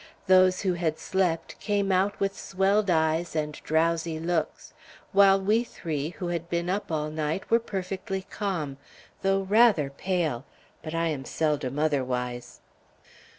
[0.25, 4.73] Those who had slept, came out with swelled eyes and drowsy looks;
[5.11, 8.77] while we three, who had been up all night, were perfectly calm,
[9.21, 10.43] though rather pale;
[10.81, 12.61] but I am seldom otherwise.